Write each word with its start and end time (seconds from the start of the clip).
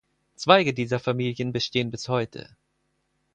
Zweige 0.35 0.73
dieser 0.73 0.97
Familien 0.99 1.51
bestehen 1.51 1.91
bis 1.91 2.09
heute. 2.09 2.49